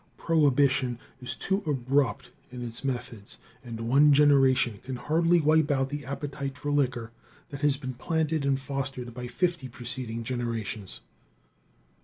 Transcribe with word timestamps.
Prohibition 0.17 0.97
is 1.21 1.35
too 1.35 1.61
abrupt 1.67 2.31
in 2.51 2.65
its 2.65 2.83
methods, 2.83 3.37
and 3.63 3.81
one 3.81 4.13
generation 4.13 4.79
can 4.83 4.95
hardly 4.95 5.39
wipe 5.39 5.69
out 5.69 5.89
the 5.89 6.05
appetite 6.05 6.57
for 6.57 6.71
liquor 6.71 7.11
that 7.49 7.61
has 7.61 7.77
been 7.77 7.93
planted 7.93 8.43
and 8.43 8.59
fostered 8.59 9.13
by 9.13 9.27
fifty 9.27 9.67
preceding 9.67 10.23
generations. 10.23 11.01